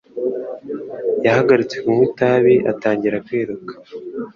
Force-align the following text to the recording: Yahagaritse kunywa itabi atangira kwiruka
Yahagaritse 1.25 1.77
kunywa 1.83 2.03
itabi 2.09 2.53
atangira 2.71 3.23
kwiruka 3.25 3.73